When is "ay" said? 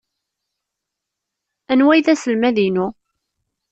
1.93-2.01